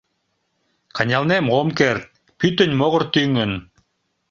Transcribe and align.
Кынелнем— 0.95 1.45
ом 1.59 1.67
керт, 1.77 2.03
пӱтынь 2.39 2.77
могыр 2.79 3.03
тӱҥын. 3.13 3.51